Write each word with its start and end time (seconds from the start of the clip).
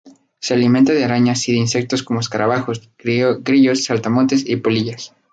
Se 0.39 0.55
alimenta 0.55 0.93
de 0.93 1.03
arañas 1.03 1.47
y 1.47 1.51
de 1.51 1.59
insectos 1.59 2.01
como 2.01 2.21
escarabajos, 2.21 2.89
grillos, 2.97 3.83
saltamontes 3.83 4.49
y 4.49 4.55
polillas. 4.55 5.13